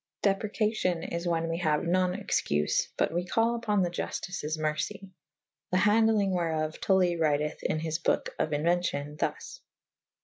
Deprecacio// 0.23 1.09
is 1.13 1.27
wha« 1.27 1.41
we 1.45 1.59
haue 1.59 1.81
non 1.83 2.13
excufe: 2.15 2.87
but 2.97 3.13
we 3.13 3.23
call 3.23 3.61
vpon 3.61 3.83
the 3.83 3.89
^ 3.91 3.93
Jultices 3.93 4.57
mercy. 4.57 5.11
The 5.71 5.77
handelynge 5.77 6.33
wherof 6.33 6.81
Tully 6.81 7.15
wryteth 7.15 7.61
in 7.61 7.81
his 7.81 7.99
boke 7.99 8.33
of 8.39 8.49
inuencion 8.49 9.19
thus. 9.19 9.61